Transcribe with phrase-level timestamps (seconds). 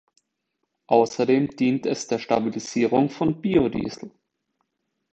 [0.87, 4.09] Außerdem dient es der Stabilisierung von Biodiesel.